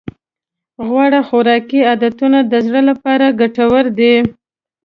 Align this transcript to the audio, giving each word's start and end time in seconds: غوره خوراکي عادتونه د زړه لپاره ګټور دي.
غوره 0.87 1.21
خوراکي 1.27 1.79
عادتونه 1.89 2.39
د 2.51 2.53
زړه 2.65 2.81
لپاره 2.89 3.25
ګټور 3.39 3.85
دي. 3.99 4.15